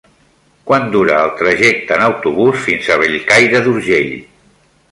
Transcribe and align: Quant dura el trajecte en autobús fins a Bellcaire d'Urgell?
Quant 0.69 0.87
dura 0.95 1.17
el 1.25 1.29
trajecte 1.41 1.95
en 1.97 2.05
autobús 2.05 2.65
fins 2.69 2.89
a 2.89 2.97
Bellcaire 3.03 3.61
d'Urgell? 3.69 4.13